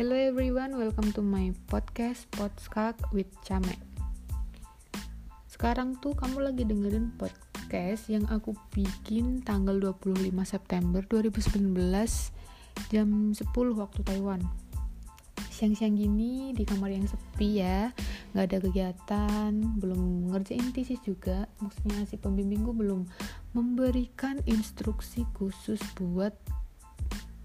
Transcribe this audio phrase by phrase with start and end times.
[0.00, 3.76] Hello everyone, welcome to my podcast Podskak with Came.
[5.44, 11.76] Sekarang tuh kamu lagi dengerin podcast yang aku bikin tanggal 25 September 2019
[12.88, 13.44] jam 10
[13.76, 14.40] waktu Taiwan.
[15.52, 17.92] Siang-siang gini di kamar yang sepi ya,
[18.32, 21.44] nggak ada kegiatan, belum ngerjain tesis juga.
[21.60, 23.04] Maksudnya si pembimbingku belum
[23.52, 26.32] memberikan instruksi khusus buat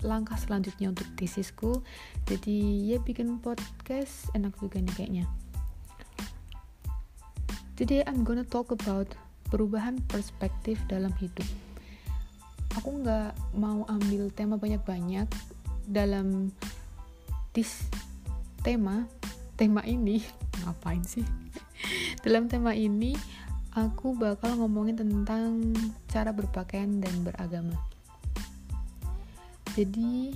[0.03, 1.79] langkah selanjutnya untuk tesisku.
[2.27, 5.25] Jadi ya bikin podcast enak juga nih kayaknya.
[7.75, 9.11] Today I'm gonna talk about
[9.51, 11.47] perubahan perspektif dalam hidup.
[12.79, 15.27] Aku nggak mau ambil tema banyak-banyak
[15.87, 16.51] dalam
[17.55, 17.87] this
[18.63, 19.07] tema
[19.55, 20.19] tema ini.
[20.63, 21.23] Ngapain sih?
[22.25, 23.13] Dalam tema ini
[23.75, 25.75] aku bakal ngomongin tentang
[26.09, 27.75] cara berpakaian dan beragama
[29.75, 30.31] jadi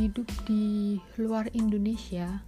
[0.00, 2.40] hidup di luar Indonesia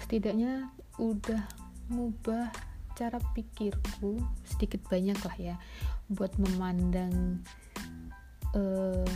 [0.00, 1.44] setidaknya udah
[1.92, 2.48] mengubah
[2.96, 5.56] cara pikirku sedikit banyak lah ya
[6.08, 7.44] buat memandang
[8.56, 9.08] uh,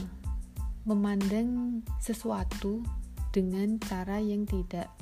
[0.84, 2.84] memandang sesuatu
[3.32, 4.92] dengan cara yang tidak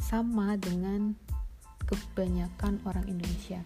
[0.00, 1.12] sama dengan
[1.84, 3.60] kebanyakan orang Indonesia.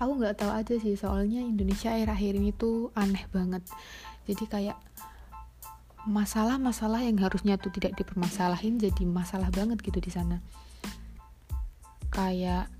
[0.00, 3.60] Aku nggak tahu aja sih soalnya Indonesia akhir-akhir ini tuh aneh banget
[4.30, 4.78] jadi kayak
[6.06, 10.38] masalah-masalah yang harusnya tuh tidak dipermasalahin jadi masalah banget gitu di sana.
[12.14, 12.70] Kayak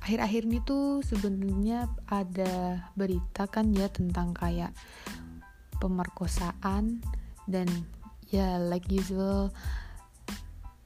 [0.00, 4.72] akhir-akhir ini tuh sebenarnya ada berita kan ya tentang kayak
[5.82, 7.04] pemerkosaan
[7.44, 7.66] dan
[8.30, 9.50] ya like usual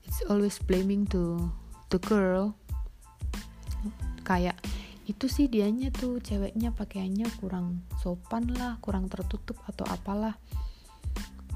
[0.08, 1.38] it's always blaming to
[1.92, 2.56] the girl.
[4.24, 4.56] Kayak
[5.04, 10.40] itu sih dianya tuh ceweknya pakaiannya kurang sopan lah kurang tertutup atau apalah.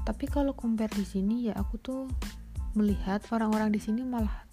[0.05, 2.05] Tapi kalau compare di sini ya aku tuh
[2.77, 4.45] melihat orang-orang di sini malah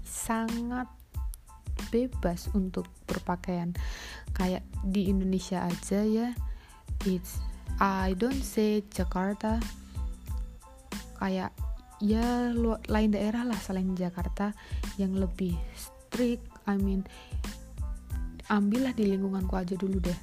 [0.00, 0.88] sangat
[1.92, 3.76] bebas untuk berpakaian.
[4.32, 6.32] Kayak di Indonesia aja ya
[7.04, 7.44] it's
[7.76, 9.60] I don't say Jakarta.
[11.20, 11.52] Kayak
[12.00, 12.52] ya
[12.88, 14.56] lain daerah lah selain Jakarta
[14.96, 17.04] yang lebih strict I mean
[18.48, 20.18] ambillah di lingkunganku aja dulu deh.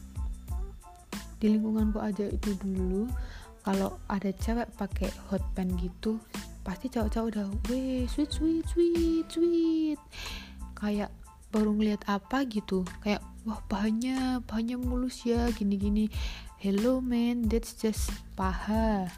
[1.42, 3.10] Di lingkunganku aja itu dulu
[3.62, 6.18] kalau ada cewek pakai hot pants gitu
[6.62, 10.00] pasti cowok-cowok udah weh sweet sweet sweet sweet.
[10.78, 11.10] Kayak
[11.50, 16.06] baru ngeliat apa gitu kayak wah bahannya bahannya mulus ya gini gini
[16.62, 19.10] hello man that's just paha.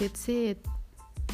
[0.00, 0.79] That's it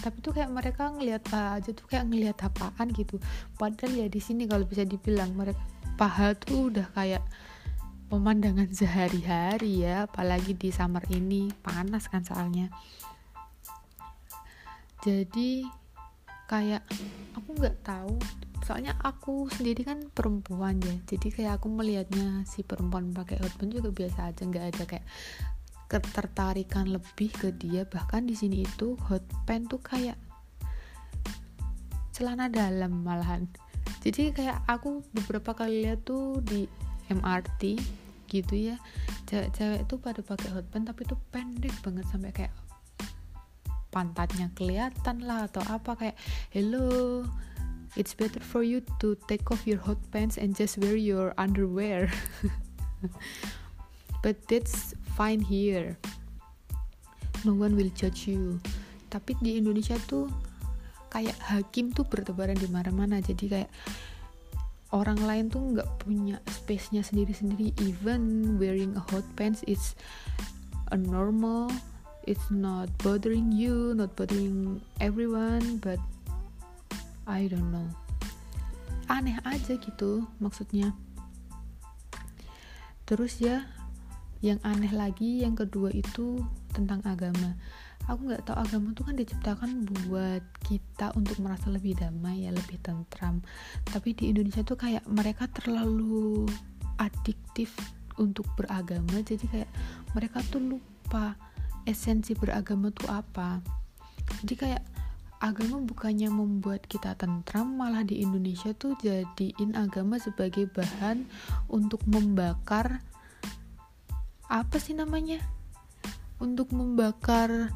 [0.07, 3.19] tapi tuh kayak mereka ngelihat aja tuh kayak ngelihat apaan gitu.
[3.59, 5.59] Padahal ya di sini kalau bisa dibilang mereka
[5.99, 7.27] paha tuh udah kayak
[8.07, 10.07] pemandangan sehari-hari ya.
[10.07, 12.71] Apalagi di summer ini panas kan soalnya.
[15.03, 15.67] Jadi
[16.47, 16.87] kayak
[17.35, 18.15] aku nggak tahu.
[18.63, 20.95] Soalnya aku sendiri kan perempuan ya.
[21.11, 24.47] Jadi kayak aku melihatnya si perempuan pakai outfit juga biasa aja.
[24.47, 25.07] Nggak ada kayak
[25.87, 30.19] ketertarikan lebih ke dia bahkan di sini itu hot pants tuh kayak
[32.11, 33.47] celana dalam malahan.
[34.03, 36.67] Jadi kayak aku beberapa kali lihat tuh di
[37.11, 37.79] MRT
[38.27, 38.77] gitu ya
[39.31, 42.55] cewek-cewek tuh pada pakai hot pants tapi tuh pendek banget sampai kayak
[43.95, 46.17] pantatnya kelihatan lah atau apa kayak
[46.51, 47.23] hello
[47.97, 52.13] it's better for you to take off your hot pants and just wear your underwear.
[54.23, 55.97] But that's fine here.
[57.49, 58.61] No one will judge you.
[59.09, 60.29] Tapi di Indonesia tuh
[61.09, 63.25] kayak hakim tuh bertebaran di mana-mana.
[63.25, 63.71] Jadi kayak
[64.93, 67.73] orang lain tuh nggak punya space-nya sendiri-sendiri.
[67.81, 69.97] Even wearing a hot pants it's
[70.93, 71.73] a normal
[72.29, 75.99] it's not bothering you not bothering everyone but
[77.27, 77.89] I don't know.
[79.11, 80.95] Aneh aja gitu maksudnya.
[83.07, 83.63] Terus ya
[84.45, 87.57] yang aneh lagi yang kedua itu tentang agama.
[88.07, 89.71] Aku nggak tahu agama tuh kan diciptakan
[90.07, 93.43] buat kita untuk merasa lebih damai ya lebih tentram.
[93.89, 96.47] Tapi di Indonesia tuh kayak mereka terlalu
[97.01, 97.75] adiktif
[98.21, 99.25] untuk beragama.
[99.25, 99.71] Jadi kayak
[100.15, 101.35] mereka tuh lupa
[101.89, 103.59] esensi beragama tuh apa.
[104.45, 104.83] Jadi kayak
[105.41, 111.29] agama bukannya membuat kita tentram malah di Indonesia tuh jadiin agama sebagai bahan
[111.69, 113.05] untuk membakar
[114.63, 115.43] apa sih namanya?
[116.41, 117.73] Untuk membakar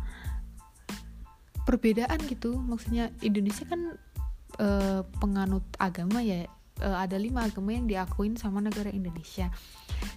[1.64, 2.56] perbedaan gitu.
[2.56, 3.96] Maksudnya Indonesia kan
[4.56, 4.68] e,
[5.20, 6.48] penganut agama ya.
[6.80, 9.52] E, ada lima agama yang diakuin sama negara Indonesia.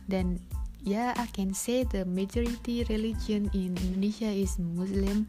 [0.08, 0.40] Dan
[0.84, 5.28] yeah I can say the majority religion in Indonesia is Muslim.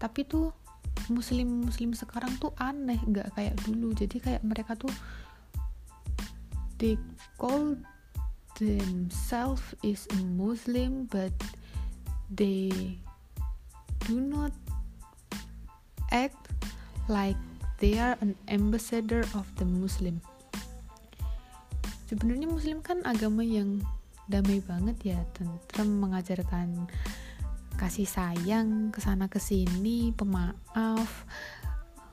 [0.00, 0.50] Tapi tuh
[1.08, 3.00] muslim muslim sekarang tuh aneh.
[3.06, 3.94] Nggak kayak dulu.
[3.96, 4.90] Jadi kayak mereka tuh
[6.82, 6.98] they
[7.38, 7.78] call
[8.62, 11.34] themselves is a Muslim but
[12.30, 12.70] they
[14.06, 14.54] do not
[16.14, 16.38] act
[17.10, 17.36] like
[17.82, 20.22] they are an ambassador of the Muslim.
[22.06, 23.82] Sebenarnya Muslim kan agama yang
[24.30, 26.86] damai banget ya tentrem mengajarkan
[27.74, 31.26] kasih sayang ke sana ke sini pemaaf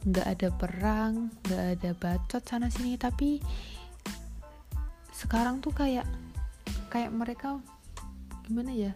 [0.07, 2.97] nggak ada perang nggak ada bacot sana sini.
[2.97, 3.37] Tapi
[5.13, 6.07] sekarang tuh kayak
[6.89, 7.61] kayak mereka
[8.49, 8.91] gimana ya?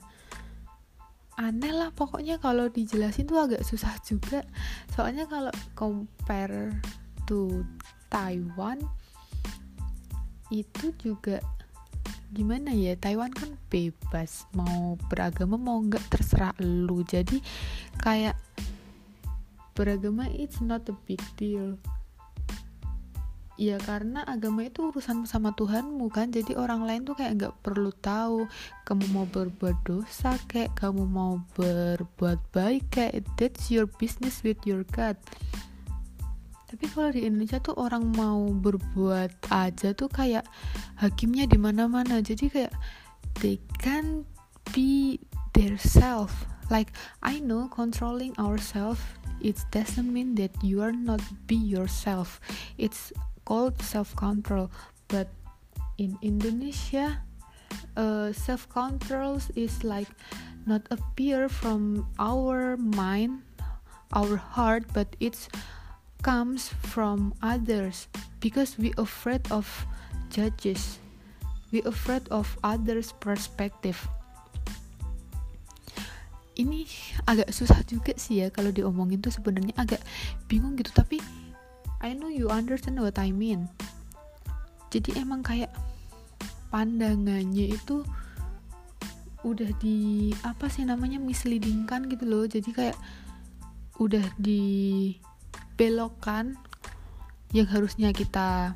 [1.34, 4.46] Aneh lah pokoknya kalau dijelasin tuh agak susah juga.
[4.94, 6.74] Soalnya kalau compare
[7.26, 7.66] to
[8.10, 8.82] Taiwan
[10.54, 11.42] itu juga
[12.34, 12.94] gimana ya?
[12.98, 17.02] Taiwan kan bebas mau beragama mau nggak terserah lu.
[17.02, 17.42] Jadi
[18.02, 18.38] kayak
[19.74, 21.82] beragama it's not a big deal
[23.64, 26.36] ya karena agama itu urusan sama Tuhanmu kan?
[26.36, 28.44] Jadi orang lain tuh kayak nggak perlu tahu
[28.84, 34.84] kamu mau berbuat dosa kayak kamu mau berbuat baik kayak that's your business with your
[34.92, 35.16] God.
[36.68, 40.44] Tapi kalau di Indonesia tuh orang mau berbuat aja tuh kayak
[41.00, 42.20] hakimnya di mana-mana.
[42.20, 42.74] Jadi kayak
[43.40, 44.28] they can
[44.76, 45.24] be
[45.56, 46.50] their self.
[46.68, 46.92] Like
[47.24, 49.00] I know controlling ourselves
[49.44, 52.40] it doesn't mean that you are not be yourself.
[52.80, 53.12] It's
[53.46, 54.72] called self control
[55.08, 55.28] but
[55.98, 57.22] in Indonesia
[57.96, 60.10] uh, self control is like
[60.66, 63.44] not appear from our mind
[64.14, 65.50] our heart but it's
[66.24, 68.08] comes from others
[68.40, 69.68] because we afraid of
[70.32, 70.98] judges.
[71.70, 74.00] We afraid of others perspective.
[76.54, 76.86] Ini
[77.28, 80.02] agak susah juga sih ya kalau diomongin tuh sebenarnya agak
[80.48, 81.18] bingung gitu tapi
[82.04, 83.72] I know you understand what I mean.
[84.92, 85.72] Jadi emang kayak
[86.68, 88.04] pandangannya itu
[89.48, 92.44] udah di apa sih namanya misleading kan gitu loh.
[92.44, 93.00] Jadi kayak
[94.04, 95.16] udah di
[95.80, 96.60] belokan
[97.56, 98.76] yang harusnya kita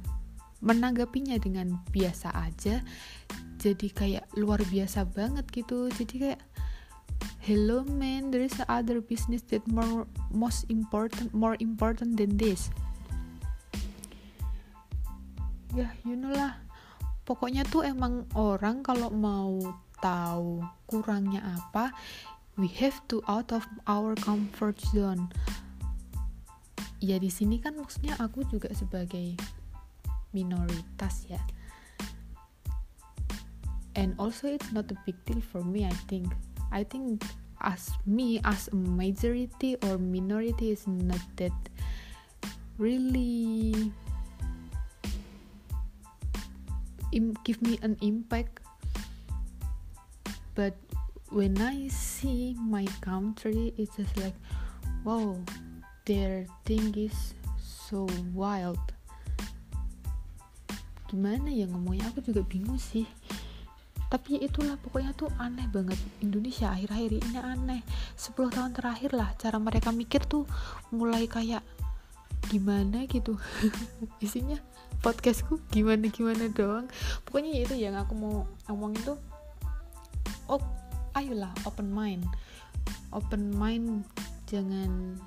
[0.63, 2.79] menanggapinya dengan biasa aja.
[3.59, 5.91] Jadi kayak luar biasa banget gitu.
[5.91, 6.41] Jadi kayak
[7.43, 12.69] hello man there is other business that more most important more important than this
[15.77, 16.57] ya you know lah
[17.21, 19.61] pokoknya tuh emang orang kalau mau
[20.01, 21.93] tahu kurangnya apa
[22.57, 25.29] we have to out of our comfort zone.
[26.97, 29.37] Ya di sini kan maksudnya aku juga sebagai
[30.33, 31.37] minoritas ya.
[33.93, 36.33] And also it's not a big deal for me I think.
[36.73, 37.21] I think
[37.61, 41.53] as me as a majority or minority is not that
[42.81, 43.93] really
[47.43, 48.61] give me an impact.
[50.57, 50.73] But
[51.29, 54.35] when I see my country it's just like
[55.03, 55.35] wow
[56.07, 58.79] their thing is so wild.
[61.07, 62.11] Gimana ya ngomongnya?
[62.11, 63.07] Aku juga bingung sih.
[64.07, 65.99] Tapi itulah pokoknya tuh aneh banget.
[66.23, 67.81] Indonesia akhir-akhir ini aneh.
[68.15, 70.47] 10 tahun terakhir lah cara mereka mikir tuh
[70.95, 71.63] mulai kayak
[72.47, 73.35] gimana gitu.
[74.25, 74.57] Isinya
[75.05, 76.87] podcastku gimana gimana doang.
[77.27, 78.35] Pokoknya itu yang aku mau
[78.67, 79.19] ngomongin tuh
[80.49, 80.63] oh
[81.13, 82.25] ayolah open mind.
[83.11, 84.07] Open mind
[84.47, 85.19] jangan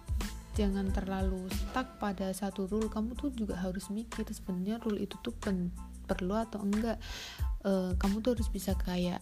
[0.59, 2.91] jangan terlalu stuck pada satu rule.
[2.91, 5.71] Kamu tuh juga harus mikir sebenarnya rule itu tuh pen,
[6.11, 6.99] perlu atau enggak.
[7.61, 9.21] Uh, kamu tuh harus bisa kayak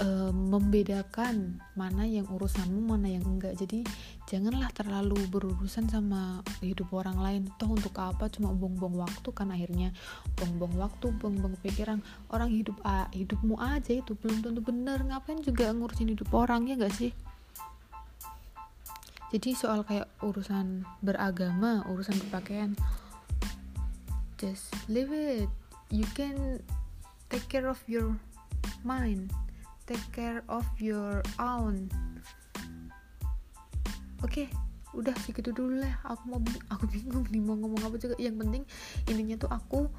[0.00, 3.54] uh, membedakan mana yang urusanmu mana yang enggak.
[3.60, 3.84] Jadi
[4.26, 7.42] janganlah terlalu berurusan sama hidup orang lain.
[7.60, 9.92] Toh untuk apa cuma bong-bong waktu kan akhirnya?
[10.40, 12.00] Bong-bong waktu bong-bong pikiran.
[12.32, 16.74] Orang hidup ah, hidupmu aja itu belum tentu bener ngapain juga ngurusin hidup orang ya
[16.80, 17.12] enggak sih?
[19.30, 22.74] Jadi soal kayak urusan beragama urusan berpakaian
[24.42, 25.46] just leave it.
[25.92, 26.58] You can
[27.30, 28.18] take care of your
[28.82, 29.30] mind
[29.90, 31.90] take care of your own.
[34.22, 34.48] Oke okay,
[34.94, 35.98] udah segitu dulu lah.
[36.06, 36.38] Aku mau
[36.70, 38.14] aku bingung nih mau ngomong apa juga.
[38.22, 38.62] Yang penting
[39.10, 39.90] intinya tuh aku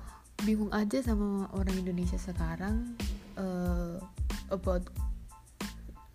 [0.47, 2.95] bingung aja sama orang Indonesia sekarang
[3.35, 3.99] uh,
[4.47, 4.87] about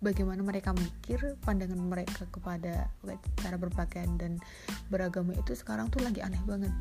[0.01, 2.89] bagaimana mereka mikir pandangan mereka kepada
[3.37, 4.41] cara berpakaian dan
[4.89, 6.73] beragama itu sekarang tuh lagi aneh banget.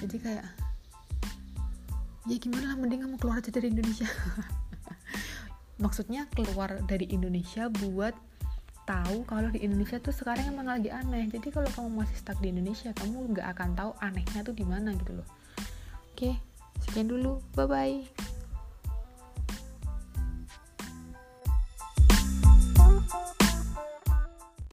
[0.00, 0.48] Jadi kayak
[2.24, 4.08] ya gimana lah mending kamu keluar aja dari Indonesia
[5.80, 8.12] maksudnya keluar dari Indonesia buat
[8.84, 11.26] tahu kalau di Indonesia tuh sekarang emang lagi aneh.
[11.30, 14.92] Jadi kalau kamu masih stuck di Indonesia kamu nggak akan tahu anehnya tuh di mana
[14.94, 15.28] gitu loh.
[16.12, 16.36] Oke
[16.84, 17.40] sekian dulu.
[17.56, 18.29] Bye bye